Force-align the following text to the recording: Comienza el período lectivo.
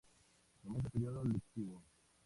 Comienza 0.63 0.81
el 0.87 0.91
período 0.93 1.23
lectivo. 1.25 1.83